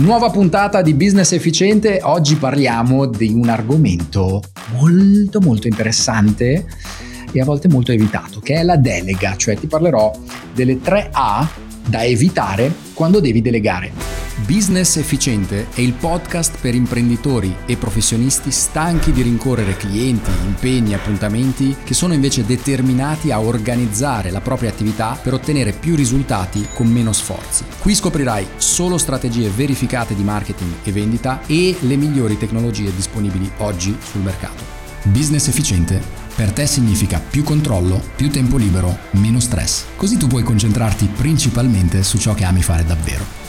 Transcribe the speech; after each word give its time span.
Nuova 0.00 0.30
puntata 0.30 0.80
di 0.80 0.94
Business 0.94 1.32
Efficiente, 1.32 1.98
oggi 2.04 2.36
parliamo 2.36 3.06
di 3.06 3.32
un 3.34 3.48
argomento 3.48 4.40
molto 4.74 5.40
molto 5.40 5.66
interessante 5.66 6.64
e 7.32 7.40
a 7.40 7.44
volte 7.44 7.66
molto 7.66 7.90
evitato, 7.90 8.38
che 8.38 8.54
è 8.54 8.62
la 8.62 8.76
delega, 8.76 9.34
cioè 9.34 9.56
ti 9.56 9.66
parlerò 9.66 10.12
delle 10.54 10.80
tre 10.80 11.08
A 11.10 11.44
da 11.84 12.04
evitare 12.04 12.72
quando 12.94 13.18
devi 13.18 13.42
delegare. 13.42 14.27
Business 14.46 14.96
Efficiente 14.96 15.66
è 15.74 15.80
il 15.80 15.94
podcast 15.94 16.58
per 16.60 16.74
imprenditori 16.74 17.54
e 17.66 17.76
professionisti 17.76 18.52
stanchi 18.52 19.10
di 19.10 19.22
rincorrere 19.22 19.76
clienti, 19.76 20.30
impegni, 20.44 20.94
appuntamenti 20.94 21.76
che 21.82 21.92
sono 21.92 22.14
invece 22.14 22.46
determinati 22.46 23.32
a 23.32 23.40
organizzare 23.40 24.30
la 24.30 24.40
propria 24.40 24.70
attività 24.70 25.18
per 25.20 25.34
ottenere 25.34 25.72
più 25.72 25.96
risultati 25.96 26.68
con 26.72 26.86
meno 26.86 27.12
sforzi. 27.12 27.64
Qui 27.80 27.94
scoprirai 27.94 28.46
solo 28.58 28.96
strategie 28.96 29.50
verificate 29.50 30.14
di 30.14 30.22
marketing 30.22 30.72
e 30.84 30.92
vendita 30.92 31.40
e 31.46 31.76
le 31.80 31.96
migliori 31.96 32.38
tecnologie 32.38 32.94
disponibili 32.94 33.50
oggi 33.58 33.96
sul 34.00 34.20
mercato. 34.20 34.62
Business 35.02 35.48
Efficiente 35.48 36.00
per 36.36 36.52
te 36.52 36.68
significa 36.68 37.18
più 37.18 37.42
controllo, 37.42 38.00
più 38.14 38.30
tempo 38.30 38.56
libero, 38.56 38.96
meno 39.12 39.40
stress. 39.40 39.86
Così 39.96 40.16
tu 40.16 40.28
puoi 40.28 40.44
concentrarti 40.44 41.06
principalmente 41.06 42.04
su 42.04 42.18
ciò 42.18 42.34
che 42.34 42.44
ami 42.44 42.62
fare 42.62 42.84
davvero 42.84 43.46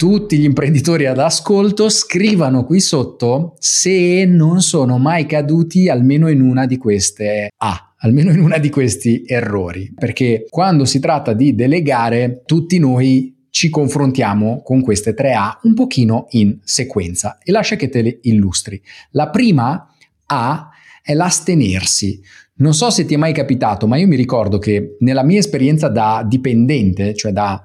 tutti 0.00 0.38
gli 0.38 0.44
imprenditori 0.44 1.04
ad 1.04 1.18
ascolto 1.18 1.90
scrivano 1.90 2.64
qui 2.64 2.80
sotto 2.80 3.54
se 3.58 4.24
non 4.24 4.62
sono 4.62 4.96
mai 4.96 5.26
caduti 5.26 5.90
almeno 5.90 6.28
in 6.28 6.40
una 6.40 6.64
di 6.64 6.78
queste 6.78 7.50
A. 7.54 7.92
almeno 7.98 8.30
in 8.30 8.40
una 8.40 8.56
di 8.56 8.70
questi 8.70 9.24
errori, 9.26 9.92
perché 9.94 10.46
quando 10.48 10.86
si 10.86 11.00
tratta 11.00 11.34
di 11.34 11.54
delegare, 11.54 12.44
tutti 12.46 12.78
noi 12.78 13.44
ci 13.50 13.68
confrontiamo 13.68 14.62
con 14.62 14.80
queste 14.80 15.12
tre 15.12 15.34
A 15.34 15.60
un 15.64 15.74
pochino 15.74 16.28
in 16.30 16.58
sequenza 16.64 17.36
e 17.36 17.52
lascia 17.52 17.76
che 17.76 17.90
te 17.90 18.00
le 18.00 18.18
illustri. 18.22 18.80
La 19.10 19.28
prima 19.28 19.86
A 20.28 20.70
è 21.02 21.12
l'astenersi. 21.12 22.18
Non 22.54 22.72
so 22.72 22.88
se 22.88 23.04
ti 23.04 23.12
è 23.12 23.18
mai 23.18 23.34
capitato, 23.34 23.86
ma 23.86 23.98
io 23.98 24.06
mi 24.06 24.16
ricordo 24.16 24.56
che 24.56 24.96
nella 25.00 25.24
mia 25.24 25.40
esperienza 25.40 25.88
da 25.88 26.24
dipendente, 26.26 27.14
cioè 27.14 27.32
da 27.32 27.62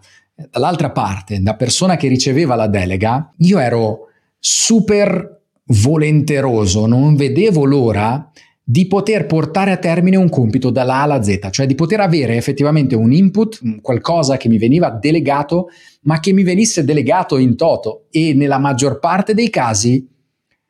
dall'altra 0.49 0.91
parte, 0.91 1.41
da 1.41 1.55
persona 1.55 1.95
che 1.95 2.07
riceveva 2.07 2.55
la 2.55 2.67
delega, 2.67 3.33
io 3.37 3.57
ero 3.59 4.07
super 4.39 5.41
volenteroso, 5.67 6.85
non 6.85 7.15
vedevo 7.15 7.65
l'ora 7.65 8.29
di 8.67 8.87
poter 8.87 9.27
portare 9.27 9.71
a 9.71 9.77
termine 9.77 10.17
un 10.17 10.27
compito 10.27 10.71
dalla 10.71 10.95
A 10.95 11.01
alla 11.03 11.23
Z, 11.23 11.49
cioè 11.51 11.67
di 11.67 11.75
poter 11.75 11.99
avere 11.99 12.35
effettivamente 12.35 12.95
un 12.95 13.13
input, 13.13 13.59
qualcosa 13.81 14.37
che 14.37 14.49
mi 14.49 14.57
veniva 14.57 14.89
delegato, 14.89 15.67
ma 16.01 16.19
che 16.19 16.33
mi 16.33 16.43
venisse 16.43 16.83
delegato 16.83 17.37
in 17.37 17.55
toto. 17.55 18.05
E 18.09 18.33
nella 18.33 18.57
maggior 18.57 18.99
parte 18.99 19.35
dei 19.35 19.51
casi 19.51 20.07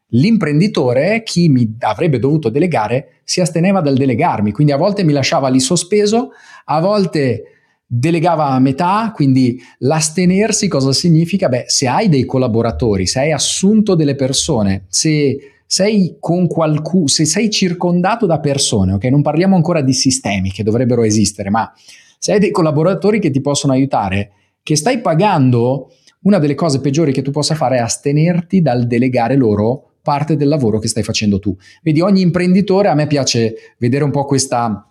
l'imprenditore, 0.10 1.24
chi 1.24 1.48
mi 1.50 1.76
avrebbe 1.80 2.20
dovuto 2.20 2.50
delegare, 2.50 3.22
si 3.24 3.42
asteneva 3.42 3.82
dal 3.82 3.96
delegarmi, 3.96 4.52
quindi 4.52 4.74
a 4.74 4.78
volte 4.78 5.04
mi 5.04 5.14
lasciava 5.14 5.48
lì 5.48 5.60
sospeso, 5.60 6.32
a 6.66 6.80
volte 6.82 7.55
delegava 7.86 8.48
a 8.48 8.60
metà, 8.60 9.12
quindi 9.14 9.60
l'astenersi 9.80 10.68
cosa 10.68 10.92
significa? 10.92 11.48
Beh, 11.48 11.66
se 11.68 11.88
hai 11.88 12.10
dei 12.10 12.26
collaboratori, 12.26 13.06
se 13.06 13.20
hai 13.20 13.32
assunto 13.32 13.96
delle 13.96 14.16
persone, 14.16 14.86
se 14.88 15.38
sei 15.68 16.18
con 16.20 16.48
qualcuno, 16.48 17.08
se 17.08 17.26
sei 17.26 17.50
circondato 17.50 18.26
da 18.26 18.40
persone, 18.40 18.94
ok? 18.94 19.04
Non 19.06 19.22
parliamo 19.22 19.56
ancora 19.56 19.82
di 19.82 19.94
sistemi 19.94 20.52
che 20.52 20.64
dovrebbero 20.64 21.04
esistere, 21.04 21.50
ma 21.50 21.72
se 22.18 22.34
hai 22.34 22.40
dei 22.40 22.52
collaboratori 22.52 23.20
che 23.20 23.30
ti 23.30 23.42
possono 23.42 23.74
aiutare, 23.74 24.32
che 24.64 24.76
stai 24.76 25.00
pagando, 25.00 25.92
una 26.22 26.40
delle 26.40 26.56
cose 26.56 26.82
peggiori 26.82 27.12
che 27.12 27.22
tu 27.22 27.30
possa 27.30 27.54
fare 27.54 27.78
è 27.78 27.82
astenerti 27.82 28.62
dal 28.62 28.88
delegare 28.88 29.36
loro 29.36 29.92
parte 30.02 30.36
del 30.36 30.48
lavoro 30.48 30.80
che 30.80 30.88
stai 30.88 31.04
facendo 31.04 31.40
tu. 31.40 31.56
Vedi, 31.82 32.02
ogni 32.02 32.22
imprenditore, 32.22 32.88
a 32.88 32.96
me 32.96 33.08
piace 33.08 33.56
vedere 33.78 34.04
un 34.04 34.12
po' 34.12 34.26
questa 34.26 34.88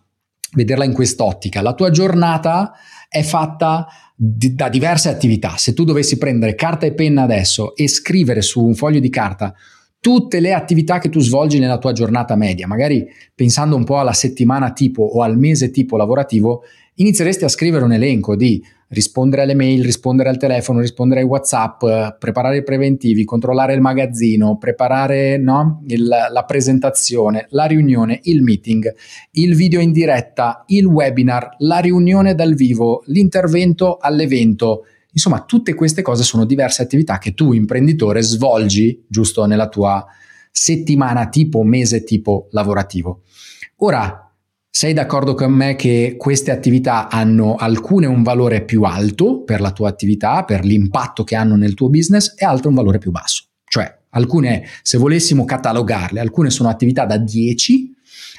vederla 0.54 0.84
in 0.84 0.92
quest'ottica. 0.92 1.62
La 1.62 1.74
tua 1.74 1.90
giornata 1.90 2.72
è 3.08 3.22
fatta 3.22 3.86
di, 4.14 4.54
da 4.54 4.68
diverse 4.68 5.08
attività. 5.08 5.56
Se 5.56 5.74
tu 5.74 5.84
dovessi 5.84 6.18
prendere 6.18 6.54
carta 6.54 6.86
e 6.86 6.94
penna 6.94 7.22
adesso 7.22 7.74
e 7.76 7.88
scrivere 7.88 8.42
su 8.42 8.64
un 8.64 8.74
foglio 8.74 9.00
di 9.00 9.10
carta 9.10 9.54
tutte 10.04 10.38
le 10.38 10.52
attività 10.52 10.98
che 10.98 11.08
tu 11.08 11.18
svolgi 11.18 11.58
nella 11.58 11.78
tua 11.78 11.92
giornata 11.92 12.36
media, 12.36 12.66
magari 12.66 13.06
pensando 13.34 13.74
un 13.74 13.84
po' 13.84 13.98
alla 13.98 14.12
settimana 14.12 14.70
tipo 14.72 15.02
o 15.02 15.22
al 15.22 15.38
mese 15.38 15.70
tipo 15.70 15.96
lavorativo, 15.96 16.64
inizieresti 16.96 17.44
a 17.44 17.48
scrivere 17.48 17.84
un 17.84 17.92
elenco 17.94 18.36
di 18.36 18.62
rispondere 18.94 19.42
alle 19.42 19.54
mail, 19.54 19.84
rispondere 19.84 20.30
al 20.30 20.38
telefono, 20.38 20.80
rispondere 20.80 21.20
ai 21.20 21.26
WhatsApp, 21.26 21.84
preparare 22.18 22.58
i 22.58 22.62
preventivi, 22.62 23.24
controllare 23.24 23.74
il 23.74 23.80
magazzino, 23.80 24.56
preparare 24.56 25.36
no, 25.36 25.82
il, 25.88 26.06
la 26.06 26.44
presentazione, 26.46 27.46
la 27.50 27.64
riunione, 27.64 28.20
il 28.22 28.42
meeting, 28.42 28.94
il 29.32 29.54
video 29.54 29.80
in 29.80 29.92
diretta, 29.92 30.64
il 30.68 30.86
webinar, 30.86 31.56
la 31.58 31.78
riunione 31.78 32.34
dal 32.34 32.54
vivo, 32.54 33.02
l'intervento 33.06 33.98
all'evento. 33.98 34.84
Insomma, 35.12 35.42
tutte 35.42 35.74
queste 35.74 36.02
cose 36.02 36.22
sono 36.22 36.44
diverse 36.44 36.82
attività 36.82 37.18
che 37.18 37.34
tu, 37.34 37.52
imprenditore, 37.52 38.22
svolgi 38.22 39.04
giusto 39.06 39.44
nella 39.44 39.68
tua 39.68 40.04
settimana 40.50 41.28
tipo, 41.28 41.62
mese 41.62 42.04
tipo 42.04 42.48
lavorativo. 42.50 43.22
Ora, 43.78 44.23
sei 44.76 44.92
d'accordo 44.92 45.34
con 45.34 45.52
me 45.52 45.76
che 45.76 46.16
queste 46.18 46.50
attività 46.50 47.08
hanno 47.08 47.54
alcune 47.54 48.06
un 48.06 48.24
valore 48.24 48.64
più 48.64 48.82
alto 48.82 49.44
per 49.44 49.60
la 49.60 49.70
tua 49.70 49.88
attività, 49.88 50.42
per 50.42 50.64
l'impatto 50.64 51.22
che 51.22 51.36
hanno 51.36 51.54
nel 51.54 51.74
tuo 51.74 51.88
business 51.88 52.34
e 52.36 52.44
altre 52.44 52.70
un 52.70 52.74
valore 52.74 52.98
più 52.98 53.12
basso? 53.12 53.44
Cioè, 53.64 53.98
alcune, 54.10 54.64
se 54.82 54.98
volessimo 54.98 55.44
catalogarle, 55.44 56.18
alcune 56.18 56.50
sono 56.50 56.70
attività 56.70 57.06
da 57.06 57.18
10, 57.18 57.94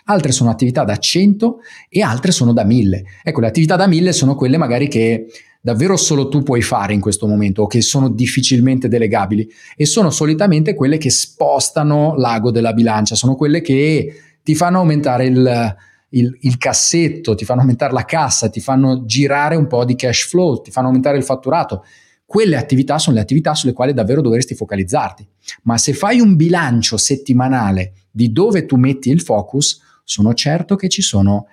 altre 0.07 0.33
sono 0.33 0.49
attività 0.49 0.83
da 0.83 0.97
100 0.97 1.59
e 1.87 2.01
altre 2.01 2.33
sono 2.33 2.51
da 2.51 2.65
1000. 2.65 3.05
Ecco, 3.23 3.39
le 3.39 3.47
attività 3.47 3.77
da 3.77 3.87
1000 3.87 4.11
sono 4.11 4.35
quelle 4.35 4.57
magari 4.57 4.89
che 4.89 5.27
davvero 5.61 5.95
solo 5.95 6.27
tu 6.27 6.43
puoi 6.43 6.61
fare 6.61 6.93
in 6.93 6.99
questo 6.99 7.27
momento 7.27 7.61
o 7.61 7.67
che 7.67 7.79
sono 7.79 8.09
difficilmente 8.09 8.89
delegabili 8.89 9.49
e 9.77 9.85
sono 9.85 10.09
solitamente 10.09 10.73
quelle 10.73 10.97
che 10.97 11.11
spostano 11.11 12.13
l'ago 12.17 12.51
della 12.51 12.73
bilancia, 12.73 13.15
sono 13.15 13.35
quelle 13.35 13.61
che 13.61 14.13
ti 14.43 14.53
fanno 14.53 14.79
aumentare 14.79 15.27
il 15.27 15.75
il, 16.09 16.37
il, 16.41 16.57
cassetto, 16.57 17.35
ti 17.35 17.45
fanno 17.45 17.61
aumentare 17.61 17.93
la 17.93 18.05
cassa, 18.05 18.49
ti 18.49 18.59
fanno 18.59 19.05
girare 19.05 19.55
un 19.55 19.67
po' 19.67 19.85
di 19.85 19.95
cash 19.95 20.27
flow, 20.27 20.61
ti 20.61 20.71
fanno 20.71 20.87
aumentare 20.87 21.17
il 21.17 21.23
fatturato. 21.23 21.83
Quelle 22.25 22.55
attività 22.55 22.97
sono 22.97 23.15
le 23.15 23.21
attività 23.21 23.53
sulle 23.53 23.73
quali 23.73 23.93
davvero 23.93 24.21
dovresti 24.21 24.55
focalizzarti. 24.55 25.27
Ma 25.63 25.77
se 25.77 25.93
fai 25.93 26.19
un 26.19 26.35
bilancio 26.35 26.97
settimanale 26.97 27.93
di 28.11 28.31
dove 28.31 28.65
tu 28.65 28.77
metti 28.77 29.09
il 29.09 29.21
focus, 29.21 29.81
sono 30.03 30.33
certo 30.33 30.75
che 30.75 30.89
ci 30.89 31.01
sono 31.01 31.47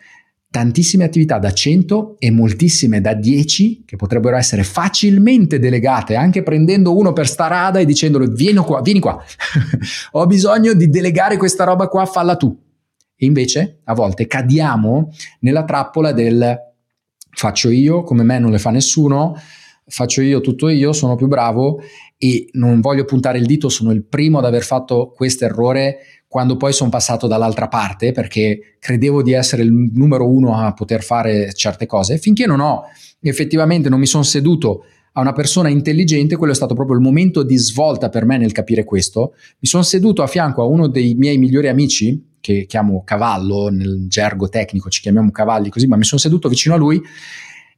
tantissime 0.52 1.04
attività 1.04 1.38
da 1.38 1.50
100 1.50 2.16
e 2.19 2.30
moltissime 2.30 3.00
da 3.00 3.14
10 3.14 3.84
che 3.86 3.96
potrebbero 3.96 4.36
essere 4.36 4.62
facilmente 4.64 5.58
delegate 5.58 6.14
anche 6.14 6.42
prendendo 6.42 6.94
uno 6.94 7.14
per 7.14 7.26
sta 7.26 7.46
rada 7.46 7.78
e 7.78 7.86
dicendolo 7.86 8.26
vieni 8.26 8.58
qua, 8.58 8.82
vieni 8.82 9.00
qua, 9.00 9.19
ho 10.12 10.26
bisogno 10.26 10.74
di 10.74 10.90
delegare 10.90 11.38
questa 11.38 11.64
roba 11.64 11.88
qua, 11.88 12.04
falla 12.04 12.36
tu. 12.36 12.54
E 13.22 13.27
invece 13.27 13.78
a 13.84 13.94
volte 13.94 14.27
cadiamo 14.27 15.12
nella 15.43 15.62
trappola 15.62 16.10
del 16.10 16.59
faccio 17.31 17.71
io, 17.71 18.03
come 18.03 18.25
me 18.25 18.41
non 18.41 18.50
le 18.50 18.59
fa 18.59 18.71
nessuno, 18.71 19.37
faccio 19.87 20.22
io 20.22 20.41
tutto 20.41 20.69
io, 20.69 20.93
sono 20.93 21.15
più 21.15 21.28
bravo 21.28 21.81
e 22.19 22.49
non 22.55 22.81
voglio 22.81 23.05
puntare 23.05 23.38
il 23.38 23.47
dito, 23.47 23.69
sono 23.69 23.93
il 23.93 24.03
primo 24.03 24.38
ad 24.38 24.44
aver 24.44 24.65
fatto 24.65 25.12
questo 25.15 25.44
errore 25.44 25.99
quando 26.27 26.56
poi 26.56 26.72
sono 26.72 26.91
passato 26.91 27.28
dall'altra 27.28 27.69
parte 27.69 28.11
perché 28.11 28.77
credevo 28.81 29.22
di 29.22 29.34
essere 29.34 29.62
il 29.62 29.71
numero 29.72 30.28
uno 30.28 30.59
a 30.59 30.72
poter 30.72 31.05
fare 31.05 31.53
certe 31.53 31.87
cose, 31.87 32.19
finché 32.19 32.44
non 32.44 32.59
ho 32.59 32.87
effettivamente 33.21 33.88
non 33.88 34.00
mi 34.00 34.06
sono 34.06 34.25
seduto 34.25 34.84
a 35.12 35.21
una 35.21 35.32
persona 35.32 35.69
intelligente, 35.69 36.34
quello 36.34 36.55
è 36.55 36.56
stato 36.56 36.75
proprio 36.75 36.97
il 36.97 37.03
momento 37.03 37.44
di 37.44 37.56
svolta 37.56 38.09
per 38.09 38.25
me 38.25 38.37
nel 38.37 38.50
capire 38.50 38.82
questo. 38.82 39.35
Mi 39.61 39.69
sono 39.69 39.85
seduto 39.85 40.25
a 40.25 40.26
fianco 40.26 40.61
a 40.62 40.64
uno 40.64 40.88
dei 40.88 41.14
miei 41.14 41.38
migliori 41.38 41.69
amici 41.69 42.31
che 42.43 42.67
chiamo 42.67 43.03
cavallo, 43.05 43.71
nel 43.71 44.09
gergo 44.09 44.50
tecnico 44.50 44.91
ci 44.91 45.00
chiamiamo 45.00 45.31
cavalli 45.31 45.71
così, 45.71 45.87
ma 45.87 45.97
mi 45.97 46.05
sono 46.05 46.21
seduto 46.21 46.50
vicino 46.50 46.75
a 46.75 46.79
lui 46.79 47.00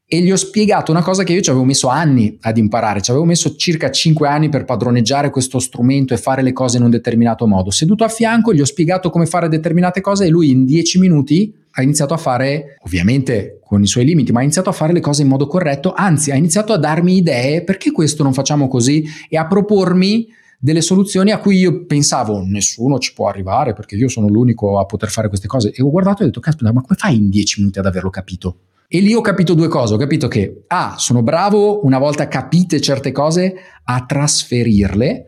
e 0.07 0.21
gli 0.21 0.31
ho 0.31 0.37
spiegato 0.37 0.91
una 0.91 1.03
cosa 1.03 1.23
che 1.25 1.33
io 1.33 1.41
ci 1.41 1.51
avevo 1.51 1.65
messo 1.65 1.89
anni 1.89 2.37
ad 2.43 2.59
imparare, 2.59 3.01
ci 3.01 3.11
avevo 3.11 3.25
messo 3.25 3.57
circa 3.57 3.91
5 3.91 4.29
anni 4.29 4.49
per 4.49 4.65
padroneggiare 4.65 5.31
questo 5.31 5.59
strumento 5.59 6.13
e 6.13 6.19
fare 6.19 6.43
le 6.43 6.53
cose 6.53 6.77
in 6.77 6.83
un 6.83 6.91
determinato 6.91 7.47
modo. 7.47 7.71
Seduto 7.71 8.05
a 8.05 8.09
fianco 8.09 8.53
gli 8.53 8.61
ho 8.61 8.67
spiegato 8.67 9.11
come 9.11 9.27
fare 9.27 9.49
determinate 9.49 10.01
cose 10.01 10.27
e 10.27 10.29
lui 10.29 10.51
in 10.51 10.65
10 10.65 10.99
minuti 10.99 11.55
ha 11.73 11.83
iniziato 11.83 12.15
a 12.15 12.19
fare, 12.19 12.79
ovviamente 12.85 13.61
con 13.65 13.83
i 13.83 13.87
suoi 13.87 14.05
limiti, 14.05 14.31
ma 14.31 14.41
ha 14.41 14.43
iniziato 14.43 14.69
a 14.69 14.73
fare 14.73 14.93
le 14.93 15.01
cose 15.01 15.23
in 15.23 15.29
modo 15.29 15.47
corretto, 15.47 15.93
anzi 15.95 16.31
ha 16.31 16.37
iniziato 16.37 16.73
a 16.73 16.79
darmi 16.79 17.17
idee 17.17 17.65
perché 17.65 17.91
questo 17.91 18.23
non 18.23 18.33
facciamo 18.33 18.69
così 18.69 19.05
e 19.29 19.37
a 19.37 19.47
propormi 19.47 20.29
delle 20.65 20.81
soluzioni 20.81 21.31
a 21.31 21.41
cui 21.41 21.59
io 21.59 21.85
pensavo 21.85 22.43
nessuno 22.43 22.99
ci 22.99 23.13
può 23.13 23.29
arrivare 23.29 23.75
perché 23.75 23.97
io 23.97 24.09
sono 24.09 24.29
l'unico 24.29 24.79
a 24.79 24.87
poter 24.87 25.11
fare 25.11 25.29
queste 25.29 25.47
cose 25.47 25.71
e 25.71 25.83
ho 25.83 25.91
guardato 25.91 26.21
e 26.21 26.23
ho 26.23 26.27
detto 26.29 26.41
caspita 26.41 26.73
ma 26.73 26.81
come 26.81 26.97
fai 26.99 27.17
in 27.17 27.29
dieci 27.29 27.61
minuti 27.61 27.81
ad 27.81 27.85
averlo 27.85 28.09
capito? 28.09 28.61
E 28.89 29.01
lì 29.01 29.13
ho 29.13 29.21
capito 29.21 29.53
due 29.53 29.69
cose, 29.69 29.93
ho 29.93 29.99
capito 29.99 30.27
che 30.27 30.63
ah, 30.69 30.95
sono 30.97 31.23
bravo 31.23 31.85
una 31.85 31.99
volta 31.99 32.29
capite 32.29 32.81
certe 32.81 33.13
cose 33.13 33.55
a 33.85 34.07
trasferirle 34.07 35.27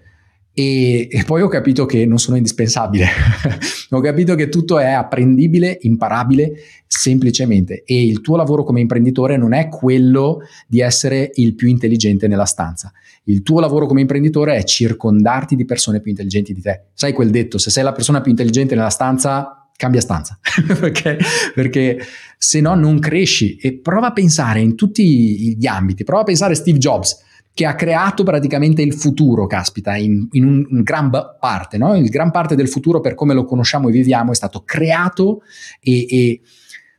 e, 0.58 1.06
e 1.10 1.22
poi 1.24 1.42
ho 1.42 1.48
capito 1.48 1.84
che 1.84 2.06
non 2.06 2.16
sono 2.16 2.38
indispensabile, 2.38 3.06
ho 3.90 4.00
capito 4.00 4.34
che 4.34 4.48
tutto 4.48 4.78
è 4.78 4.90
apprendibile, 4.90 5.76
imparabile 5.82 6.52
semplicemente. 6.86 7.82
E 7.84 8.06
il 8.06 8.22
tuo 8.22 8.36
lavoro 8.36 8.64
come 8.64 8.80
imprenditore 8.80 9.36
non 9.36 9.52
è 9.52 9.68
quello 9.68 10.38
di 10.66 10.80
essere 10.80 11.30
il 11.34 11.54
più 11.54 11.68
intelligente 11.68 12.26
nella 12.26 12.46
stanza, 12.46 12.90
il 13.24 13.42
tuo 13.42 13.60
lavoro 13.60 13.84
come 13.84 14.00
imprenditore 14.00 14.56
è 14.56 14.64
circondarti 14.64 15.56
di 15.56 15.66
persone 15.66 16.00
più 16.00 16.10
intelligenti 16.10 16.54
di 16.54 16.62
te. 16.62 16.84
Sai 16.94 17.12
quel 17.12 17.28
detto, 17.28 17.58
se 17.58 17.68
sei 17.68 17.84
la 17.84 17.92
persona 17.92 18.22
più 18.22 18.30
intelligente 18.30 18.74
nella 18.74 18.88
stanza 18.88 19.68
cambia 19.76 20.00
stanza 20.00 20.38
perché, 20.80 21.18
perché 21.54 21.98
se 22.38 22.62
no 22.62 22.74
non 22.74 22.98
cresci. 22.98 23.56
E 23.56 23.74
prova 23.74 24.06
a 24.06 24.12
pensare 24.14 24.60
in 24.60 24.74
tutti 24.74 25.54
gli 25.54 25.66
ambiti, 25.66 26.02
prova 26.02 26.22
a 26.22 26.24
pensare 26.24 26.54
a 26.54 26.56
Steve 26.56 26.78
Jobs 26.78 27.24
che 27.56 27.64
ha 27.64 27.74
creato 27.74 28.22
praticamente 28.22 28.82
il 28.82 28.92
futuro, 28.92 29.46
caspita, 29.46 29.96
in, 29.96 30.28
in 30.32 30.44
un, 30.44 30.66
in 30.68 30.82
gran 30.82 31.08
parte, 31.40 31.78
no? 31.78 31.96
Il 31.96 32.10
gran 32.10 32.30
parte 32.30 32.54
del 32.54 32.68
futuro 32.68 33.00
per 33.00 33.14
come 33.14 33.32
lo 33.32 33.46
conosciamo 33.46 33.88
e 33.88 33.92
viviamo 33.92 34.30
è 34.30 34.34
stato 34.34 34.60
creato 34.62 35.40
e, 35.80 36.06
e 36.06 36.40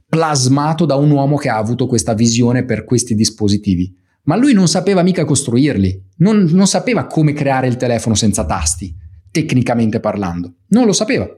plasmato 0.09 0.86
da 0.86 0.95
un 0.95 1.12
uomo 1.12 1.36
che 1.38 1.50
ha 1.50 1.57
avuto 1.57 1.86
questa 1.86 2.15
visione 2.15 2.65
per 2.65 2.86
questi 2.86 3.13
dispositivi. 3.13 3.95
Ma 4.24 4.36
lui 4.36 4.54
non 4.54 4.68
sapeva 4.68 5.04
mica 5.04 5.25
costruirli, 5.25 6.06
non, 6.18 6.50
non 6.50 6.65
sapeva 6.65 7.06
come 7.06 7.33
creare 7.33 7.68
il 7.68 7.77
telefono 7.77 8.15
senza 8.15 8.44
tasti, 8.44 8.92
tecnicamente 9.30 10.00
parlando. 10.00 10.56
Non 10.69 10.88
lo 10.88 10.92
sapeva 10.92 11.30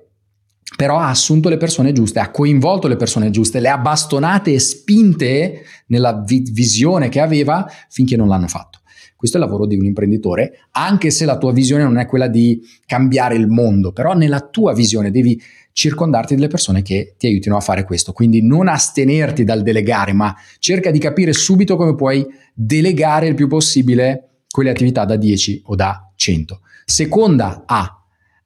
però 0.80 0.98
ha 0.98 1.10
assunto 1.10 1.50
le 1.50 1.58
persone 1.58 1.92
giuste, 1.92 2.20
ha 2.20 2.32
coinvolto 2.32 2.88
le 2.88 2.96
persone 2.96 3.32
giuste, 3.32 3.60
le 3.60 3.68
ha 3.68 3.78
bastonate 3.78 4.54
e 4.54 4.60
spinte 4.60 5.64
nella 5.88 6.24
vi- 6.26 6.48
visione 6.54 7.10
che 7.10 7.20
aveva 7.20 7.70
finché 7.90 8.16
non 8.16 8.30
l'hanno 8.30 8.48
fatto. 8.48 8.80
Questo 9.14 9.36
è 9.36 9.42
il 9.42 9.46
lavoro 9.46 9.66
di 9.66 9.76
un 9.76 9.84
imprenditore, 9.84 10.68
anche 10.72 11.12
se 11.12 11.26
la 11.26 11.38
tua 11.38 11.52
visione 11.52 11.84
non 11.84 11.98
è 11.98 12.06
quella 12.06 12.30
di 12.30 12.62
cambiare 12.86 13.36
il 13.36 13.50
mondo, 13.50 13.92
però 13.92 14.14
nella 14.14 14.40
tua 14.40 14.74
visione 14.74 15.12
devi 15.12 15.38
circondarti 15.74 16.36
delle 16.36 16.48
persone 16.48 16.82
che 16.82 17.14
ti 17.18 17.28
aiutino 17.28 17.58
a 17.58 17.60
fare 17.60 17.84
questo. 17.84 18.14
Quindi 18.14 18.42
non 18.42 18.70
astenerti 18.70 19.44
dal 19.44 19.64
delegare, 19.64 20.14
ma 20.14 20.34
cerca 20.60 20.92
di 20.92 21.00
capire 21.00 21.34
subito 21.34 21.76
come 21.76 21.94
puoi 21.94 22.26
delegare 22.54 23.28
il 23.28 23.36
più 23.36 23.50
possibile 23.50 24.44
quelle 24.50 24.70
attività 24.70 25.04
da 25.04 25.18
10 25.18 25.64
o 25.66 25.76
da 25.76 26.10
100. 26.16 26.62
Seconda 26.86 27.64
A, 27.66 27.99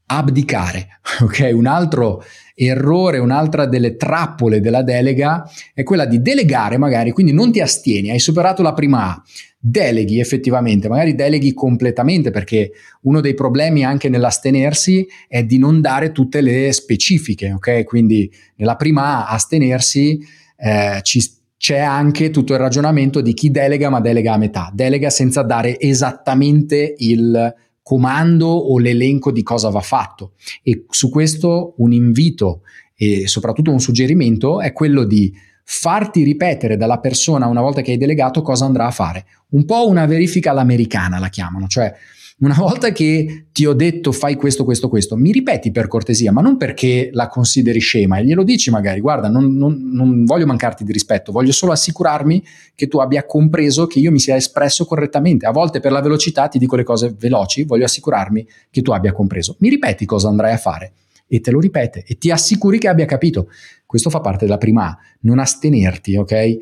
abdicare. 0.05 0.87
Ok, 1.21 1.51
un 1.53 1.67
altro 1.67 2.23
errore, 2.55 3.19
un'altra 3.19 3.65
delle 3.65 3.95
trappole 3.95 4.59
della 4.59 4.81
delega 4.81 5.47
è 5.73 5.83
quella 5.83 6.05
di 6.05 6.21
delegare 6.21 6.77
magari, 6.77 7.11
quindi 7.11 7.33
non 7.33 7.51
ti 7.51 7.59
astieni, 7.59 8.09
hai 8.09 8.19
superato 8.19 8.61
la 8.61 8.73
prima 8.73 9.11
A, 9.11 9.23
deleghi 9.59 10.19
effettivamente, 10.19 10.89
magari 10.89 11.13
deleghi 11.13 11.53
completamente 11.53 12.31
perché 12.31 12.71
uno 13.01 13.21
dei 13.21 13.33
problemi 13.33 13.85
anche 13.85 14.09
nell'astenersi 14.09 15.07
è 15.27 15.43
di 15.43 15.57
non 15.57 15.81
dare 15.81 16.11
tutte 16.11 16.41
le 16.41 16.71
specifiche, 16.73 17.53
ok? 17.53 17.83
Quindi 17.83 18.31
nella 18.55 18.75
prima 18.75 19.27
A 19.27 19.33
astenersi 19.33 20.19
eh, 20.57 20.99
ci 21.03 21.41
c'è 21.63 21.77
anche 21.77 22.29
tutto 22.29 22.51
il 22.51 22.59
ragionamento 22.59 23.21
di 23.21 23.33
chi 23.33 23.49
delega 23.49 23.89
ma 23.89 24.01
delega 24.01 24.33
a 24.33 24.37
metà, 24.37 24.69
delega 24.73 25.09
senza 25.09 25.43
dare 25.43 25.79
esattamente 25.79 26.95
il 26.97 27.55
comando 27.83 28.47
o 28.47 28.79
l'elenco 28.79 29.31
di 29.31 29.43
cosa 29.43 29.69
va 29.69 29.81
fatto. 29.81 30.31
E 30.63 30.85
su 30.89 31.09
questo 31.09 31.75
un 31.77 31.91
invito 31.91 32.61
e 32.95 33.27
soprattutto 33.27 33.71
un 33.71 33.79
suggerimento 33.79 34.61
è 34.61 34.71
quello 34.71 35.03
di 35.03 35.31
farti 35.65 36.23
ripetere 36.23 36.77
dalla 36.77 36.99
persona 36.99 37.47
una 37.47 37.61
volta 37.61 37.81
che 37.81 37.91
hai 37.91 37.97
delegato 37.97 38.41
cosa 38.41 38.65
andrà 38.65 38.87
a 38.87 38.91
fare. 38.91 39.25
Un 39.49 39.65
po' 39.65 39.87
una 39.87 40.05
verifica 40.05 40.51
all'americana 40.51 41.19
la 41.19 41.29
chiamano, 41.29 41.67
cioè 41.67 41.93
una 42.39 42.55
volta 42.55 42.91
che 42.91 43.45
ti 43.51 43.65
ho 43.65 43.73
detto 43.73 44.11
fai 44.11 44.35
questo, 44.35 44.63
questo, 44.63 44.89
questo, 44.89 45.15
mi 45.15 45.31
ripeti 45.31 45.71
per 45.71 45.87
cortesia, 45.87 46.31
ma 46.31 46.41
non 46.41 46.57
perché 46.57 47.09
la 47.13 47.27
consideri 47.27 47.79
scema 47.79 48.17
e 48.17 48.25
glielo 48.25 48.43
dici 48.43 48.71
magari, 48.71 48.99
guarda, 48.99 49.29
non, 49.29 49.55
non, 49.55 49.91
non, 49.91 50.25
voglio 50.25 50.45
mancarti 50.45 50.83
di 50.83 50.91
rispetto, 50.91 51.31
voglio 51.31 51.51
solo 51.51 51.71
assicurarmi 51.71 52.43
che 52.75 52.87
tu 52.87 52.97
abbia 52.97 53.25
compreso 53.25 53.85
che 53.85 53.99
io 53.99 54.11
mi 54.11 54.19
sia 54.19 54.35
espresso 54.35 54.85
correttamente. 54.85 55.45
A 55.45 55.51
volte 55.51 55.79
per 55.79 55.91
la 55.91 56.01
velocità 56.01 56.47
ti 56.47 56.57
dico 56.57 56.75
le 56.75 56.83
cose 56.83 57.15
veloci, 57.17 57.63
voglio 57.63 57.85
assicurarmi 57.85 58.47
che 58.69 58.81
tu 58.81 58.91
abbia 58.91 59.13
compreso. 59.13 59.55
Mi 59.59 59.69
ripeti 59.69 60.05
cosa 60.05 60.27
andrai 60.27 60.53
a 60.53 60.57
fare 60.57 60.93
e 61.33 61.39
te 61.39 61.49
lo 61.49 61.59
ripete 61.59 62.03
e 62.05 62.19
ti 62.19 62.29
assicuri 62.29 62.77
che 62.77 62.87
abbia 62.87 63.05
capito. 63.05 63.49
Questo 63.87 64.11
fa 64.11 64.19
parte 64.19 64.45
della 64.45 64.59
prima 64.59 64.85
A, 64.85 64.97
non 65.21 65.39
astenerti, 65.39 66.15
ok? 66.15 66.57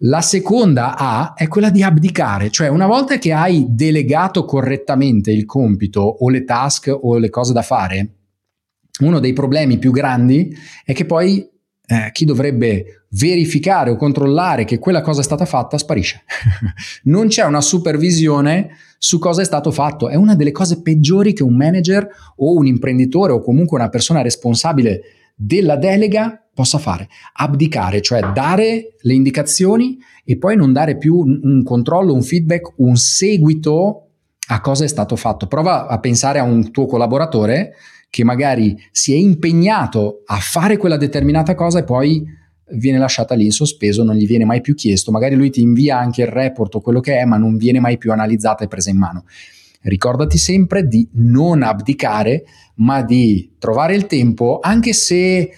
La 0.00 0.20
seconda 0.20 0.96
A 0.96 1.34
è 1.34 1.48
quella 1.48 1.68
di 1.68 1.82
abdicare, 1.82 2.50
cioè 2.50 2.68
una 2.68 2.86
volta 2.86 3.18
che 3.18 3.32
hai 3.32 3.66
delegato 3.70 4.44
correttamente 4.44 5.32
il 5.32 5.44
compito 5.46 6.00
o 6.00 6.28
le 6.28 6.44
task 6.44 6.96
o 6.96 7.18
le 7.18 7.28
cose 7.28 7.52
da 7.52 7.62
fare, 7.62 8.08
uno 9.00 9.18
dei 9.18 9.32
problemi 9.32 9.78
più 9.78 9.90
grandi 9.90 10.56
è 10.84 10.92
che 10.92 11.06
poi 11.06 11.44
eh, 11.86 12.10
chi 12.12 12.24
dovrebbe 12.24 13.06
verificare 13.10 13.90
o 13.90 13.96
controllare 13.96 14.64
che 14.64 14.78
quella 14.78 15.02
cosa 15.02 15.20
è 15.20 15.24
stata 15.24 15.44
fatta 15.44 15.78
sparisce. 15.78 16.22
non 17.04 17.28
c'è 17.28 17.44
una 17.44 17.60
supervisione 17.60 18.70
su 18.98 19.18
cosa 19.18 19.42
è 19.42 19.44
stato 19.44 19.70
fatto. 19.70 20.08
È 20.08 20.14
una 20.14 20.34
delle 20.34 20.52
cose 20.52 20.80
peggiori 20.80 21.32
che 21.32 21.42
un 21.42 21.56
manager 21.56 22.08
o 22.36 22.54
un 22.54 22.66
imprenditore 22.66 23.32
o 23.32 23.40
comunque 23.40 23.78
una 23.78 23.90
persona 23.90 24.22
responsabile 24.22 25.02
della 25.34 25.76
delega 25.76 26.42
possa 26.54 26.78
fare. 26.78 27.08
Abdicare, 27.34 28.00
cioè 28.00 28.20
dare 28.32 28.94
le 29.00 29.12
indicazioni 29.12 29.98
e 30.24 30.38
poi 30.38 30.56
non 30.56 30.72
dare 30.72 30.96
più 30.96 31.16
un 31.16 31.62
controllo, 31.62 32.14
un 32.14 32.22
feedback, 32.22 32.72
un 32.76 32.96
seguito 32.96 34.00
a 34.48 34.60
cosa 34.60 34.84
è 34.84 34.88
stato 34.88 35.16
fatto. 35.16 35.46
Prova 35.46 35.86
a 35.86 35.98
pensare 35.98 36.38
a 36.38 36.44
un 36.44 36.70
tuo 36.70 36.86
collaboratore 36.86 37.74
che 38.14 38.22
magari 38.22 38.80
si 38.92 39.12
è 39.12 39.16
impegnato 39.16 40.22
a 40.26 40.36
fare 40.36 40.76
quella 40.76 40.96
determinata 40.96 41.56
cosa 41.56 41.80
e 41.80 41.82
poi 41.82 42.24
viene 42.76 42.98
lasciata 42.98 43.34
lì 43.34 43.46
in 43.46 43.50
sospeso, 43.50 44.04
non 44.04 44.14
gli 44.14 44.28
viene 44.28 44.44
mai 44.44 44.60
più 44.60 44.76
chiesto, 44.76 45.10
magari 45.10 45.34
lui 45.34 45.50
ti 45.50 45.60
invia 45.60 45.98
anche 45.98 46.22
il 46.22 46.28
report 46.28 46.76
o 46.76 46.80
quello 46.80 47.00
che 47.00 47.18
è, 47.18 47.24
ma 47.24 47.38
non 47.38 47.56
viene 47.56 47.80
mai 47.80 47.98
più 47.98 48.12
analizzata 48.12 48.62
e 48.62 48.68
presa 48.68 48.90
in 48.90 48.98
mano. 48.98 49.24
Ricordati 49.80 50.38
sempre 50.38 50.86
di 50.86 51.08
non 51.14 51.64
abdicare, 51.64 52.44
ma 52.76 53.02
di 53.02 53.56
trovare 53.58 53.96
il 53.96 54.06
tempo, 54.06 54.60
anche 54.62 54.92
se 54.92 55.50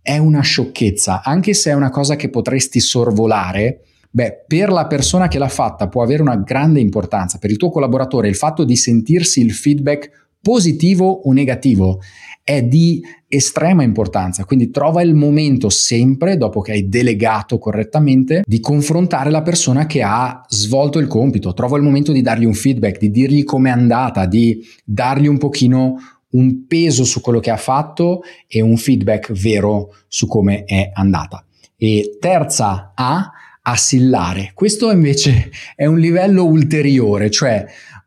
è 0.00 0.16
una 0.16 0.40
sciocchezza, 0.40 1.20
anche 1.24 1.52
se 1.52 1.70
è 1.70 1.74
una 1.74 1.90
cosa 1.90 2.14
che 2.14 2.30
potresti 2.30 2.78
sorvolare, 2.78 3.80
beh, 4.08 4.44
per 4.46 4.70
la 4.70 4.86
persona 4.86 5.26
che 5.26 5.40
l'ha 5.40 5.48
fatta 5.48 5.88
può 5.88 6.04
avere 6.04 6.22
una 6.22 6.36
grande 6.36 6.78
importanza, 6.78 7.38
per 7.38 7.50
il 7.50 7.56
tuo 7.56 7.70
collaboratore 7.70 8.28
il 8.28 8.36
fatto 8.36 8.62
di 8.62 8.76
sentirsi 8.76 9.40
il 9.40 9.52
feedback 9.52 10.22
positivo 10.44 11.08
o 11.08 11.32
negativo, 11.32 12.02
è 12.42 12.62
di 12.62 13.02
estrema 13.26 13.82
importanza. 13.82 14.44
Quindi 14.44 14.70
trova 14.70 15.00
il 15.00 15.14
momento 15.14 15.70
sempre, 15.70 16.36
dopo 16.36 16.60
che 16.60 16.72
hai 16.72 16.88
delegato 16.90 17.56
correttamente, 17.56 18.42
di 18.46 18.60
confrontare 18.60 19.30
la 19.30 19.40
persona 19.40 19.86
che 19.86 20.02
ha 20.02 20.44
svolto 20.46 20.98
il 20.98 21.06
compito. 21.06 21.54
Trova 21.54 21.78
il 21.78 21.82
momento 21.82 22.12
di 22.12 22.20
dargli 22.20 22.44
un 22.44 22.52
feedback, 22.52 22.98
di 22.98 23.10
dirgli 23.10 23.44
com'è 23.44 23.70
andata, 23.70 24.26
di 24.26 24.62
dargli 24.84 25.26
un 25.26 25.38
pochino 25.38 25.96
un 26.32 26.66
peso 26.66 27.04
su 27.04 27.22
quello 27.22 27.40
che 27.40 27.50
ha 27.50 27.56
fatto 27.56 28.20
e 28.46 28.60
un 28.60 28.76
feedback 28.76 29.32
vero 29.32 29.94
su 30.06 30.26
come 30.26 30.64
è 30.64 30.90
andata. 30.92 31.46
E 31.78 32.18
terza 32.20 32.92
A, 32.94 33.30
assillare. 33.62 34.50
Questo 34.52 34.90
invece 34.90 35.50
è 35.74 35.86
un 35.86 35.98
livello 35.98 36.44
ulteriore, 36.44 37.30
cioè 37.30 37.64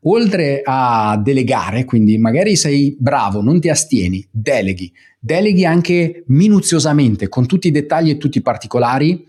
oltre 0.09 0.61
a 0.63 1.19
delegare, 1.21 1.85
quindi 1.85 2.17
magari 2.17 2.55
sei 2.55 2.95
bravo, 2.99 3.41
non 3.41 3.59
ti 3.59 3.69
astieni, 3.69 4.25
deleghi, 4.31 4.91
deleghi 5.19 5.65
anche 5.65 6.23
minuziosamente 6.27 7.27
con 7.27 7.45
tutti 7.45 7.67
i 7.67 7.71
dettagli 7.71 8.09
e 8.09 8.17
tutti 8.17 8.37
i 8.37 8.41
particolari, 8.41 9.25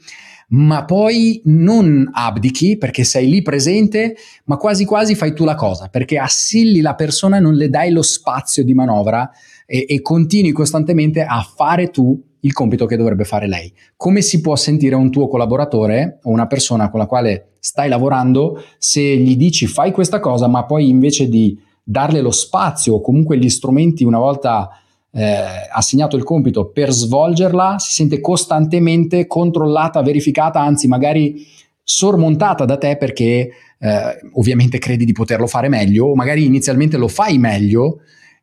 ma 0.51 0.85
poi 0.85 1.43
non 1.45 2.09
abdichi 2.11 2.79
perché 2.79 3.05
sei 3.05 3.29
lì 3.29 3.43
presente, 3.43 4.17
ma 4.45 4.57
quasi 4.57 4.85
quasi 4.85 5.15
fai 5.15 5.35
tu 5.35 5.45
la 5.45 5.55
cosa, 5.55 5.89
perché 5.89 6.17
assilli 6.19 6.81
la 6.81 6.95
persona 6.95 7.39
non 7.39 7.55
le 7.55 7.69
dai 7.69 7.91
lo 7.91 8.03
spazio 8.03 8.65
di 8.65 8.73
manovra 8.73 9.31
e, 9.67 9.85
e 9.87 10.01
continui 10.01 10.53
costantemente 10.53 11.23
a 11.23 11.43
fare 11.43 11.91
tu 11.91 12.19
il 12.41 12.53
compito 12.53 12.87
che 12.87 12.97
dovrebbe 12.97 13.25
fare 13.25 13.49
lei. 13.49 13.73
Come 13.97 14.23
si 14.23 14.41
può 14.41 14.57
sentire 14.57 14.95
un 14.95 15.11
tuo 15.11 15.29
collaboratore 15.29 16.19
o 16.23 16.31
una 16.31 16.47
persona 16.47 16.91
con 16.91 17.01
la 17.01 17.07
quale 17.07 17.53
stai 17.59 17.89
lavorando 17.89 18.63
se 18.79 19.01
gli 19.17 19.37
dici 19.37 19.67
fai 19.67 19.93
questa 19.93 20.21
cosa, 20.21 20.47
ma 20.47 20.65
poi 20.65 20.89
invece 20.89 21.29
di 21.29 21.59
darle 21.83 22.21
lo 22.21 22.31
spazio 22.31 22.95
o 22.95 23.01
comunque 23.01 23.39
gli 23.39 23.49
strumenti 23.49 24.05
una 24.05 24.19
volta 24.19 24.69
eh, 25.11 25.45
assegnato 25.73 26.17
il 26.17 26.23
compito 26.23 26.71
per 26.71 26.93
svolgerla, 26.93 27.79
si 27.79 27.93
sente 27.93 28.21
costantemente 28.21 29.27
controllata, 29.27 30.03
verificata, 30.03 30.61
anzi 30.61 30.87
magari 30.87 31.47
sormontata 31.83 32.67
da 32.67 32.77
te 32.77 32.97
perché 32.99 33.51
eh, 33.79 34.19
ovviamente 34.35 34.79
credi 34.79 35.05
di 35.05 35.13
poterlo 35.13 35.47
fare 35.47 35.69
meglio 35.69 36.07
o 36.07 36.15
magari 36.15 36.45
inizialmente 36.45 36.99
lo 36.99 37.09
fai 37.09 37.39
meglio 37.39 38.01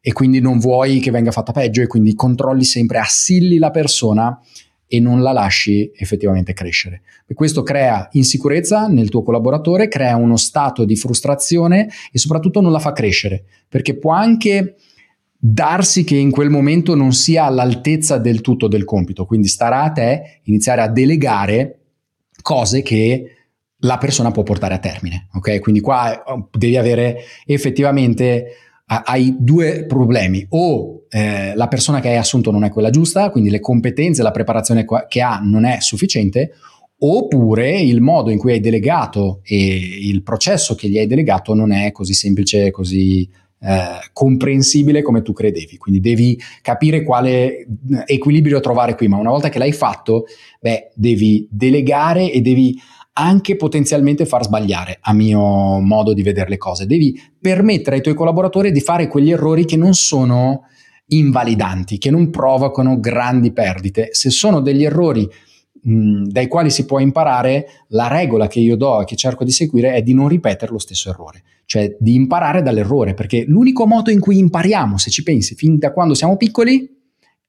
e 0.07 0.13
quindi 0.13 0.39
non 0.39 0.59
vuoi 0.59 0.99
che 0.99 1.09
venga 1.09 1.31
fatta 1.31 1.51
peggio 1.51 1.81
e 1.81 1.87
quindi 1.87 2.13
controlli 2.13 2.63
sempre, 2.63 2.99
assilli 2.99 3.57
la 3.57 3.71
persona 3.71 4.39
e 4.85 4.99
non 4.99 5.23
la 5.23 5.31
lasci 5.31 5.91
effettivamente 5.95 6.53
crescere. 6.53 7.01
E 7.25 7.33
questo 7.33 7.63
crea 7.63 8.07
insicurezza 8.11 8.85
nel 8.85 9.09
tuo 9.09 9.23
collaboratore, 9.23 9.87
crea 9.87 10.15
uno 10.15 10.37
stato 10.37 10.85
di 10.85 10.95
frustrazione 10.95 11.89
e 12.11 12.19
soprattutto 12.19 12.61
non 12.61 12.71
la 12.71 12.77
fa 12.77 12.91
crescere, 12.91 13.45
perché 13.67 13.97
può 13.97 14.11
anche 14.11 14.75
darsi 15.35 16.03
che 16.03 16.17
in 16.17 16.29
quel 16.29 16.51
momento 16.51 16.93
non 16.93 17.11
sia 17.11 17.45
all'altezza 17.45 18.19
del 18.19 18.41
tutto 18.41 18.67
del 18.67 18.83
compito, 18.83 19.25
quindi 19.25 19.47
starà 19.47 19.81
a 19.81 19.91
te 19.91 20.41
iniziare 20.43 20.81
a 20.81 20.87
delegare 20.87 21.79
cose 22.43 22.83
che 22.83 23.31
la 23.79 23.97
persona 23.97 24.29
può 24.29 24.43
portare 24.43 24.75
a 24.75 24.79
termine, 24.79 25.29
ok? 25.33 25.59
Quindi 25.61 25.81
qua 25.81 26.23
eh, 26.23 26.45
devi 26.51 26.77
avere 26.77 27.21
effettivamente 27.47 28.64
hai 28.87 29.35
due 29.39 29.85
problemi, 29.85 30.45
o 30.49 31.05
eh, 31.09 31.55
la 31.55 31.67
persona 31.67 31.99
che 31.99 32.09
hai 32.09 32.17
assunto 32.17 32.51
non 32.51 32.63
è 32.63 32.69
quella 32.69 32.89
giusta, 32.91 33.29
quindi 33.29 33.49
le 33.49 33.59
competenze, 33.59 34.21
la 34.21 34.31
preparazione 34.31 34.85
che 35.07 35.21
ha 35.21 35.39
non 35.39 35.65
è 35.65 35.77
sufficiente, 35.79 36.51
oppure 36.97 37.79
il 37.79 38.01
modo 38.01 38.29
in 38.29 38.37
cui 38.37 38.53
hai 38.53 38.59
delegato 38.59 39.41
e 39.43 39.57
il 39.57 40.23
processo 40.23 40.75
che 40.75 40.87
gli 40.87 40.97
hai 40.97 41.07
delegato 41.07 41.53
non 41.53 41.71
è 41.71 41.91
così 41.91 42.13
semplice, 42.13 42.71
così 42.71 43.27
eh, 43.59 44.09
comprensibile 44.13 45.01
come 45.01 45.21
tu 45.21 45.33
credevi. 45.33 45.77
Quindi 45.77 45.99
devi 45.99 46.39
capire 46.61 47.03
quale 47.03 47.65
equilibrio 48.05 48.59
trovare 48.59 48.95
qui, 48.95 49.07
ma 49.07 49.17
una 49.17 49.31
volta 49.31 49.49
che 49.49 49.59
l'hai 49.59 49.71
fatto, 49.71 50.25
beh, 50.59 50.91
devi 50.93 51.47
delegare 51.49 52.31
e 52.31 52.41
devi 52.41 52.79
anche 53.17 53.55
potenzialmente 53.55 54.25
far 54.25 54.43
sbagliare, 54.43 54.97
a 54.99 55.13
mio 55.13 55.79
modo 55.79 56.13
di 56.13 56.21
vedere 56.21 56.49
le 56.49 56.57
cose. 56.57 56.85
Devi 56.85 57.17
permettere 57.39 57.97
ai 57.97 58.01
tuoi 58.01 58.15
collaboratori 58.15 58.71
di 58.71 58.81
fare 58.81 59.07
quegli 59.07 59.31
errori 59.31 59.65
che 59.65 59.77
non 59.77 59.93
sono 59.93 60.63
invalidanti, 61.07 61.97
che 61.97 62.11
non 62.11 62.29
provocano 62.29 62.99
grandi 62.99 63.53
perdite. 63.53 64.09
Se 64.11 64.29
sono 64.29 64.59
degli 64.59 64.83
errori 64.83 65.29
mh, 65.81 66.23
dai 66.25 66.47
quali 66.47 66.69
si 66.69 66.85
può 66.85 66.99
imparare, 66.99 67.67
la 67.89 68.07
regola 68.07 68.47
che 68.47 68.59
io 68.59 68.75
do 68.75 69.01
e 69.01 69.05
che 69.05 69.15
cerco 69.15 69.45
di 69.45 69.51
seguire 69.51 69.93
è 69.93 70.01
di 70.01 70.13
non 70.13 70.27
ripetere 70.27 70.73
lo 70.73 70.79
stesso 70.79 71.09
errore, 71.09 71.43
cioè 71.65 71.95
di 71.97 72.15
imparare 72.15 72.61
dall'errore, 72.61 73.13
perché 73.13 73.45
l'unico 73.47 73.85
modo 73.85 74.11
in 74.11 74.19
cui 74.19 74.39
impariamo, 74.39 74.97
se 74.97 75.09
ci 75.09 75.23
pensi, 75.23 75.55
fin 75.55 75.77
da 75.77 75.93
quando 75.93 76.15
siamo 76.15 76.35
piccoli, 76.35 76.94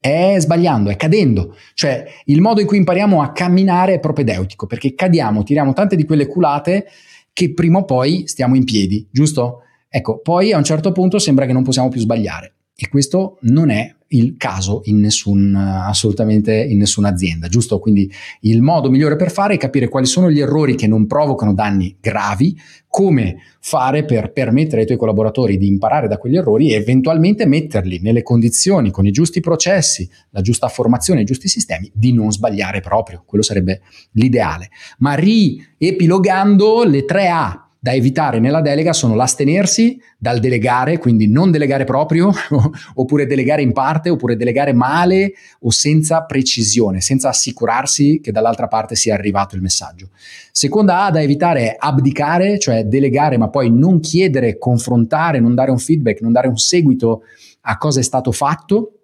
è 0.07 0.39
sbagliando, 0.39 0.91
è 0.91 0.97
cadendo. 0.97 1.57
Cioè 1.75 2.05
il 2.27 2.41
modo 2.41 2.61
in 2.61 2.67
cui 2.67 2.79
impariamo 2.79 3.23
a 3.23 3.33
camminare 3.33 3.95
è 3.95 4.01
propedeutico, 4.01 4.67
perché 4.67 4.95
cadiamo, 4.95 5.43
tiriamo 5.43 5.73
tante 5.73 5.97
di 5.97 6.05
quelle 6.05 6.27
culate 6.27 6.87
che 7.33 7.53
prima 7.53 7.79
o 7.79 7.85
poi 7.85 8.27
stiamo 8.27 8.55
in 8.55 8.65
piedi, 8.65 9.07
giusto? 9.11 9.63
Ecco, 9.89 10.19
poi 10.19 10.53
a 10.53 10.59
un 10.59 10.65
certo 10.65 10.93
punto 10.93 11.19
sembra 11.19 11.47
che 11.47 11.53
non 11.53 11.63
possiamo 11.63 11.89
più 11.89 12.01
sbagliare 12.01 12.55
e 12.77 12.89
questo 12.89 13.39
non 13.43 13.71
è 13.71 13.96
il 14.09 14.37
caso 14.37 14.83
in 14.85 15.01
nessun, 15.01 15.55
assolutamente 15.55 16.55
in 16.55 16.79
nessuna 16.79 17.09
azienda, 17.09 17.49
giusto? 17.49 17.79
Quindi 17.79 18.11
il 18.41 18.63
modo 18.63 18.91
migliore 18.91 19.17
per 19.17 19.31
fare 19.31 19.55
è 19.55 19.59
capire 19.59 19.89
quali 19.89 20.07
sono 20.07 20.31
gli 20.31 20.41
errori 20.41 20.75
che 20.77 20.87
non 20.87 21.07
provocano 21.07 21.55
danni 21.55 21.97
gravi, 22.01 22.57
come 22.89 23.37
fare 23.61 24.05
per 24.05 24.33
permettere 24.33 24.81
ai 24.81 24.87
tuoi 24.87 24.97
collaboratori 24.97 25.59
di 25.59 25.67
imparare 25.67 26.09
da 26.09 26.19
quegli 26.19 26.37
errori 26.37 26.71
e 26.71 26.77
eventualmente 26.77 27.47
metterli 27.47 27.99
nelle 28.01 28.23
condizioni, 28.23 28.91
con 28.91 29.07
i 29.07 29.11
giusti 29.11 29.41
processi, 29.41 30.09
la 30.31 30.41
giusta 30.41 30.69
formazione, 30.69 31.23
i 31.23 31.25
giusti 31.25 31.49
sistemi, 31.49 31.91
di 31.93 32.13
non 32.13 32.33
sbagliare 32.33 32.81
proprio. 32.81 33.23
Quello 33.27 33.43
sarebbe 33.43 33.83
l'ideale. 34.13 34.71
Ma 34.99 35.15
riepilogando 35.15 36.85
le 36.85 37.05
tre 37.05 37.29
A 37.29 37.66
da 37.87 37.95
evitare 37.95 38.40
nella 38.40 38.61
delega 38.62 38.93
sono 38.93 39.14
l'astenersi 39.14 39.97
dal 40.19 40.40
delegare, 40.40 40.99
quindi 40.99 41.28
non 41.28 41.52
delegare 41.52 41.85
proprio, 41.85 42.33
oppure 42.95 43.26
delegare 43.26 43.62
in 43.62 43.73
parte, 43.73 44.11
oppure 44.11 44.35
delegare 44.35 44.73
male 44.73 45.35
o 45.61 45.71
senza 45.71 46.25
precisione, 46.25 47.00
senza 47.00 47.28
assicurarsi 47.28 48.19
che 48.21 48.33
dall'altra 48.33 48.66
parte 48.66 48.97
sia 48.97 49.14
arrivato 49.14 49.55
il 49.55 49.62
messaggio. 49.62 50.09
Seconda 50.50 51.05
A 51.05 51.12
da 51.12 51.23
evitare 51.23 51.61
è 51.61 51.76
abdicare, 51.78 52.59
cioè 52.59 52.83
delegare 52.83 53.38
ma 53.38 53.50
poi 53.50 53.71
non 53.71 54.00
chiedere, 54.00 54.59
confrontare, 54.59 55.38
non 55.38 55.55
dare 55.55 55.71
un 55.71 55.78
feedback, 55.78 56.23
non 56.23 56.33
dare 56.33 56.49
un 56.49 56.57
seguito 56.57 57.23
a 57.61 57.78
cosa 57.78 58.00
è 58.00 58.02
stato 58.02 58.33
fatto. 58.33 58.95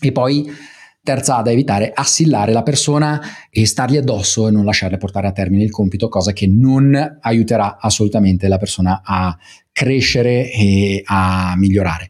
E 0.00 0.10
poi 0.10 0.50
Terza 1.04 1.40
da 1.42 1.50
evitare, 1.50 1.90
assillare 1.92 2.52
la 2.52 2.62
persona 2.62 3.20
e 3.50 3.66
stargli 3.66 3.96
addosso 3.96 4.46
e 4.46 4.52
non 4.52 4.64
lasciarle 4.64 4.98
portare 4.98 5.26
a 5.26 5.32
termine 5.32 5.64
il 5.64 5.70
compito, 5.70 6.08
cosa 6.08 6.32
che 6.32 6.46
non 6.46 7.18
aiuterà 7.20 7.78
assolutamente 7.80 8.46
la 8.46 8.56
persona 8.56 9.02
a 9.04 9.36
crescere 9.72 10.48
e 10.52 11.02
a 11.04 11.54
migliorare. 11.56 12.08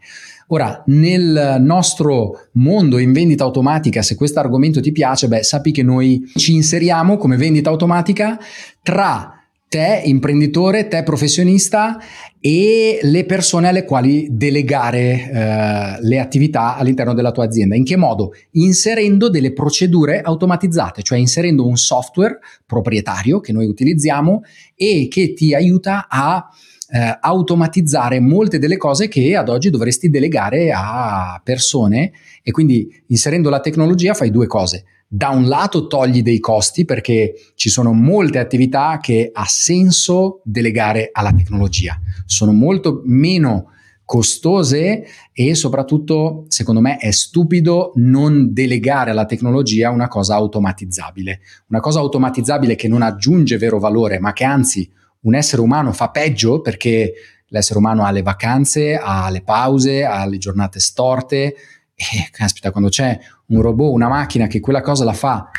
Ora, 0.48 0.82
nel 0.88 1.56
nostro 1.60 2.48
mondo 2.52 2.98
in 2.98 3.12
vendita 3.12 3.44
automatica, 3.44 4.02
se 4.02 4.14
questo 4.14 4.40
argomento 4.40 4.82
ti 4.82 4.92
piace, 4.92 5.26
beh, 5.26 5.42
sappi 5.42 5.72
che 5.72 5.82
noi 5.82 6.30
ci 6.36 6.52
inseriamo 6.52 7.16
come 7.16 7.38
vendita 7.38 7.70
automatica 7.70 8.38
tra 8.82 9.41
te 9.72 10.02
imprenditore, 10.04 10.86
te 10.86 11.02
professionista 11.02 11.98
e 12.38 12.98
le 13.00 13.24
persone 13.24 13.68
alle 13.68 13.86
quali 13.86 14.26
delegare 14.30 15.00
eh, 15.00 15.96
le 16.02 16.18
attività 16.18 16.76
all'interno 16.76 17.14
della 17.14 17.30
tua 17.30 17.46
azienda. 17.46 17.74
In 17.74 17.84
che 17.84 17.96
modo? 17.96 18.34
Inserendo 18.50 19.30
delle 19.30 19.54
procedure 19.54 20.20
automatizzate, 20.20 21.00
cioè 21.00 21.16
inserendo 21.16 21.66
un 21.66 21.78
software 21.78 22.38
proprietario 22.66 23.40
che 23.40 23.52
noi 23.52 23.64
utilizziamo 23.64 24.42
e 24.74 25.08
che 25.08 25.32
ti 25.32 25.54
aiuta 25.54 26.06
a 26.06 26.46
eh, 26.90 27.18
automatizzare 27.22 28.20
molte 28.20 28.58
delle 28.58 28.76
cose 28.76 29.08
che 29.08 29.34
ad 29.34 29.48
oggi 29.48 29.70
dovresti 29.70 30.10
delegare 30.10 30.70
a 30.70 31.40
persone 31.42 32.12
e 32.42 32.50
quindi 32.50 33.02
inserendo 33.06 33.48
la 33.48 33.60
tecnologia 33.60 34.12
fai 34.12 34.30
due 34.30 34.46
cose 34.46 34.84
da 35.14 35.28
un 35.28 35.46
lato 35.46 35.88
togli 35.88 36.22
dei 36.22 36.40
costi 36.40 36.86
perché 36.86 37.34
ci 37.54 37.68
sono 37.68 37.92
molte 37.92 38.38
attività 38.38 38.98
che 38.98 39.28
ha 39.30 39.44
senso 39.46 40.40
delegare 40.42 41.10
alla 41.12 41.34
tecnologia, 41.34 42.00
sono 42.24 42.52
molto 42.52 43.02
meno 43.04 43.72
costose 44.06 45.04
e 45.30 45.54
soprattutto 45.54 46.46
secondo 46.48 46.80
me 46.80 46.96
è 46.96 47.10
stupido 47.10 47.92
non 47.96 48.54
delegare 48.54 49.10
alla 49.10 49.26
tecnologia 49.26 49.90
una 49.90 50.08
cosa 50.08 50.36
automatizzabile, 50.36 51.40
una 51.68 51.80
cosa 51.80 51.98
automatizzabile 51.98 52.74
che 52.74 52.88
non 52.88 53.02
aggiunge 53.02 53.58
vero 53.58 53.78
valore 53.78 54.18
ma 54.18 54.32
che 54.32 54.44
anzi 54.44 54.90
un 55.20 55.34
essere 55.34 55.60
umano 55.60 55.92
fa 55.92 56.08
peggio 56.08 56.62
perché 56.62 57.12
l'essere 57.48 57.78
umano 57.78 58.06
ha 58.06 58.10
le 58.10 58.22
vacanze, 58.22 58.96
ha 58.96 59.28
le 59.28 59.42
pause, 59.42 60.04
ha 60.04 60.24
le 60.24 60.38
giornate 60.38 60.80
storte 60.80 61.54
e 61.94 62.28
caspita 62.30 62.70
quando 62.70 62.88
c'è 62.88 63.18
un 63.56 63.62
robot, 63.62 63.92
una 63.92 64.08
macchina 64.08 64.46
che 64.46 64.60
quella 64.60 64.80
cosa 64.80 65.04
la 65.04 65.12
fa 65.12 65.50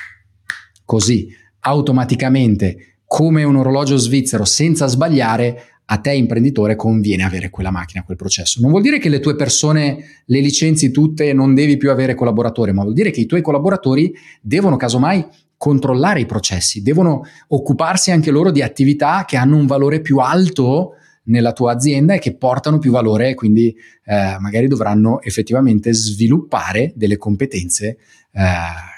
così 0.85 1.27
automaticamente 1.61 2.97
come 3.05 3.43
un 3.43 3.55
orologio 3.55 3.95
svizzero 3.95 4.43
senza 4.43 4.87
sbagliare, 4.87 5.61
a 5.85 5.97
te 5.97 6.13
imprenditore 6.13 6.75
conviene 6.75 7.23
avere 7.23 7.49
quella 7.49 7.69
macchina, 7.69 8.03
quel 8.03 8.17
processo. 8.17 8.59
Non 8.59 8.71
vuol 8.71 8.81
dire 8.81 8.97
che 8.97 9.09
le 9.09 9.19
tue 9.19 9.35
persone 9.35 10.23
le 10.25 10.39
licenzi 10.39 10.91
tutte 10.91 11.29
e 11.29 11.33
non 11.33 11.53
devi 11.53 11.77
più 11.77 11.91
avere 11.91 12.15
collaboratori, 12.15 12.73
ma 12.73 12.81
vuol 12.81 12.95
dire 12.95 13.11
che 13.11 13.19
i 13.19 13.25
tuoi 13.25 13.41
collaboratori 13.41 14.13
devono 14.41 14.77
casomai 14.77 15.25
controllare 15.57 16.21
i 16.21 16.25
processi, 16.25 16.81
devono 16.81 17.21
occuparsi 17.49 18.11
anche 18.11 18.31
loro 18.31 18.49
di 18.49 18.61
attività 18.61 19.25
che 19.25 19.37
hanno 19.37 19.57
un 19.57 19.67
valore 19.67 20.01
più 20.01 20.17
alto 20.17 20.95
nella 21.25 21.53
tua 21.53 21.73
azienda 21.73 22.13
e 22.13 22.19
che 22.19 22.35
portano 22.35 22.79
più 22.79 22.91
valore, 22.91 23.33
quindi 23.35 23.75
eh, 24.05 24.37
magari 24.39 24.67
dovranno 24.67 25.21
effettivamente 25.21 25.93
sviluppare 25.93 26.91
delle 26.95 27.17
competenze 27.17 27.97
eh, 28.31 28.41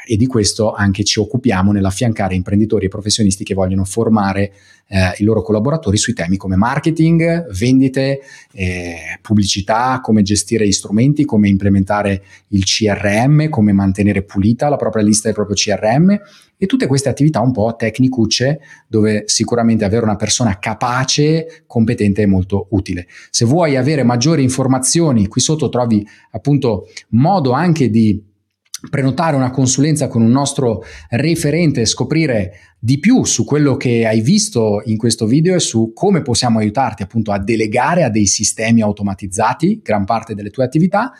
e 0.05 0.15
di 0.17 0.27
questo 0.27 0.73
anche 0.73 1.03
ci 1.03 1.19
occupiamo 1.19 1.71
nell'affiancare 1.71 2.35
imprenditori 2.35 2.85
e 2.85 2.89
professionisti 2.89 3.43
che 3.43 3.53
vogliono 3.53 3.83
formare 3.83 4.51
eh, 4.87 5.13
i 5.17 5.23
loro 5.23 5.41
collaboratori 5.41 5.97
sui 5.97 6.13
temi 6.13 6.37
come 6.37 6.55
marketing, 6.55 7.51
vendite, 7.57 8.21
eh, 8.51 9.19
pubblicità, 9.21 9.99
come 10.01 10.21
gestire 10.21 10.67
gli 10.67 10.71
strumenti, 10.71 11.25
come 11.25 11.49
implementare 11.49 12.23
il 12.49 12.63
CRM, 12.63 13.49
come 13.49 13.73
mantenere 13.73 14.23
pulita 14.23 14.69
la 14.69 14.75
propria 14.75 15.03
lista 15.03 15.27
del 15.27 15.35
proprio 15.35 15.55
CRM 15.55 16.19
e 16.57 16.65
tutte 16.67 16.87
queste 16.87 17.09
attività 17.09 17.41
un 17.41 17.51
po' 17.51 17.75
tecnicucce 17.77 18.59
dove 18.87 19.23
sicuramente 19.25 19.83
avere 19.83 20.03
una 20.03 20.15
persona 20.15 20.57
capace, 20.59 21.63
competente 21.67 22.23
è 22.23 22.27
molto 22.27 22.67
utile. 22.69 23.07
Se 23.29 23.45
vuoi 23.45 23.75
avere 23.75 24.03
maggiori 24.03 24.43
informazioni, 24.43 25.27
qui 25.27 25.41
sotto 25.41 25.69
trovi 25.69 26.07
appunto 26.31 26.87
modo 27.09 27.51
anche 27.51 27.89
di 27.89 28.23
prenotare 28.89 29.35
una 29.35 29.51
consulenza 29.51 30.07
con 30.07 30.21
un 30.21 30.31
nostro 30.31 30.83
referente 31.09 31.81
e 31.81 31.85
scoprire 31.85 32.51
di 32.79 32.99
più 32.99 33.23
su 33.23 33.43
quello 33.45 33.77
che 33.77 34.05
hai 34.05 34.21
visto 34.21 34.81
in 34.85 34.97
questo 34.97 35.25
video 35.25 35.55
e 35.55 35.59
su 35.59 35.91
come 35.93 36.21
possiamo 36.21 36.59
aiutarti 36.59 37.03
appunto 37.03 37.31
a 37.31 37.39
delegare 37.39 38.03
a 38.03 38.09
dei 38.09 38.27
sistemi 38.27 38.81
automatizzati 38.81 39.81
gran 39.83 40.05
parte 40.05 40.35
delle 40.35 40.49
tue 40.49 40.63
attività 40.63 41.11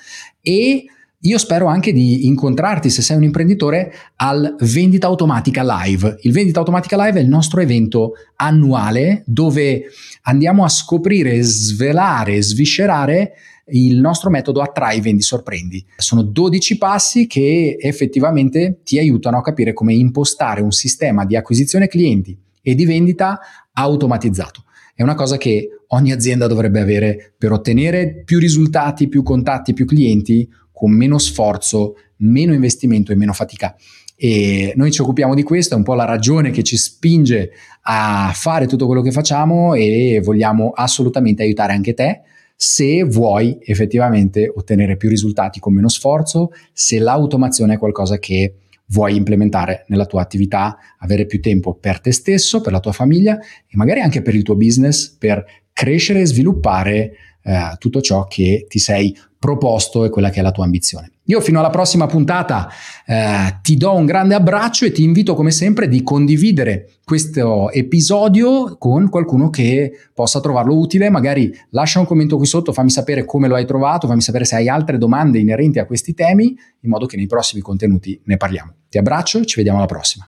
e 0.42 0.86
io 1.26 1.40
spero 1.40 1.66
anche 1.66 1.92
di 1.92 2.28
incontrarti 2.28 2.92
se 2.92 3.02
sei 3.02 3.18
un 3.18 3.24
imprenditore 3.24 3.92
al 4.18 4.56
Vendita 4.60 5.08
Automatica 5.08 5.64
Live. 5.64 6.18
Il 6.22 6.32
Vendita 6.32 6.60
Automatica 6.60 7.04
Live 7.04 7.20
è 7.20 7.24
il 7.24 7.28
nostro 7.28 7.62
evento 7.62 8.12
annuale 8.36 9.24
dove 9.26 9.86
andiamo 10.24 10.64
a 10.64 10.70
scoprire, 10.70 11.42
svelare, 11.42 12.44
sviscerare 12.44 13.32
il 13.68 14.00
nostro 14.00 14.30
metodo 14.30 14.62
attrai, 14.62 15.02
vendi, 15.02 15.22
sorprendi. 15.22 15.84
Sono 15.98 16.22
12 16.22 16.78
passi 16.78 17.28
che 17.28 17.78
effettivamente 17.80 18.82
ti 18.84 19.00
aiutano 19.00 19.38
a 19.38 19.42
capire 19.42 19.74
come 19.74 19.94
impostare 19.94 20.62
un 20.62 20.72
sistema 20.72 21.26
di 21.26 21.36
acquisizione 21.36 21.88
clienti 21.88 22.38
e 22.62 22.76
di 22.76 22.86
vendita 22.86 23.40
automatizzato. 23.74 24.64
È 24.94 25.02
una 25.02 25.16
cosa 25.16 25.38
che 25.38 25.70
ogni 25.88 26.12
azienda 26.12 26.48
dovrebbe 26.48 26.80
avere 26.80 27.34
per 27.38 27.52
ottenere 27.52 28.22
più 28.24 28.40
risultati, 28.40 29.08
più 29.08 29.24
contatti, 29.24 29.74
più 29.74 29.86
clienti 29.86 30.48
con 30.72 30.92
meno 30.92 31.18
sforzo, 31.18 31.96
meno 32.18 32.54
investimento 32.54 33.12
e 33.12 33.16
meno 33.16 33.34
fatica. 33.34 33.76
E 34.16 34.74
noi 34.76 34.92
ci 34.92 35.02
occupiamo 35.02 35.34
di 35.34 35.44
questo, 35.44 35.74
è 35.74 35.78
un 35.78 35.84
po' 35.84 35.96
la 35.96 36.06
ragione 36.06 36.52
che 36.52 36.64
ci 36.64 36.78
spinge 36.78 37.52
a 37.82 38.32
fare 38.34 38.68
tutto 38.68 38.86
quello 38.86 39.02
che 39.02 39.12
facciamo 39.12 39.74
e 39.74 40.22
vogliamo 40.24 40.72
assolutamente 40.74 41.44
aiutare 41.44 41.74
anche 41.74 41.94
te 41.94 42.22
se 42.56 43.04
vuoi 43.04 43.58
effettivamente 43.62 44.52
ottenere 44.54 44.98
più 44.98 45.10
risultati 45.10 45.60
con 45.60 45.74
meno 45.74 45.90
sforzo, 45.90 46.52
se 46.72 47.00
l'automazione 47.00 47.76
è 47.76 47.78
qualcosa 47.78 48.18
che 48.18 48.56
vuoi 48.88 49.16
implementare 49.16 49.86
nella 49.88 50.06
tua 50.06 50.22
attività, 50.22 50.78
avere 51.00 51.26
più 51.26 51.42
tempo 51.42 51.74
per 51.74 52.00
te 52.00 52.12
stesso, 52.12 52.62
per 52.62 52.72
la 52.72 52.80
tua 52.80 52.92
famiglia 52.92 53.38
e 53.40 53.76
magari 53.76 54.02
anche 54.02 54.22
per 54.22 54.36
il 54.36 54.44
tuo 54.44 54.56
business, 54.56 55.10
per 55.10 55.44
crescere 55.76 56.22
e 56.22 56.26
sviluppare 56.26 57.12
eh, 57.44 57.76
tutto 57.78 58.00
ciò 58.00 58.26
che 58.28 58.66
ti 58.70 58.80
sei 58.80 59.16
proposto 59.38 60.06
e 60.06 60.10
quella 60.10 60.30
che 60.30 60.40
è 60.40 60.42
la 60.42 60.52
tua 60.52 60.64
ambizione. 60.64 61.12
Io 61.26 61.42
fino 61.42 61.60
alla 61.60 61.70
prossima 61.70 62.06
puntata 62.06 62.70
eh, 63.06 63.60
ti 63.62 63.76
do 63.76 63.94
un 63.94 64.06
grande 64.06 64.36
abbraccio 64.36 64.86
e 64.86 64.92
ti 64.92 65.04
invito 65.04 65.36
come 65.36 65.52
sempre 65.52 65.90
di 65.90 66.02
condividere 66.02 66.92
questo 67.04 67.72
episodio 67.72 68.78
con 68.78 69.10
qualcuno 69.10 69.50
che 69.50 69.92
possa 70.14 70.40
trovarlo 70.40 70.78
utile, 70.78 71.10
magari 71.10 71.54
lascia 71.72 72.00
un 72.00 72.06
commento 72.06 72.38
qui 72.38 72.46
sotto, 72.46 72.72
fammi 72.72 72.90
sapere 72.90 73.26
come 73.26 73.48
lo 73.48 73.56
hai 73.56 73.66
trovato, 73.66 74.08
fammi 74.08 74.22
sapere 74.22 74.46
se 74.46 74.56
hai 74.56 74.70
altre 74.70 74.98
domande 74.98 75.40
inerenti 75.40 75.78
a 75.78 75.86
questi 75.86 76.14
temi, 76.14 76.56
in 76.80 76.90
modo 76.90 77.06
che 77.06 77.18
nei 77.18 77.28
prossimi 77.28 77.62
contenuti 77.62 78.20
ne 78.24 78.38
parliamo. 78.38 78.74
Ti 78.88 78.98
abbraccio 78.98 79.44
ci 79.44 79.58
vediamo 79.58 79.80
alla 79.80 79.88
prossima. 79.88 80.24